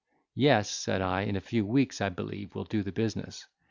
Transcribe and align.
"Yes," 0.33 0.67
said 0.71 0.99
I, 1.03 1.21
"a 1.25 1.39
few 1.39 1.63
weeks, 1.63 2.01
I 2.01 2.09
believe, 2.09 2.55
will 2.55 2.63
do 2.63 2.81
the 2.81 2.91
business. 2.91 3.45